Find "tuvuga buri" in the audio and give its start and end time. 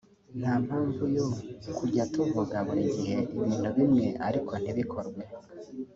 2.13-2.83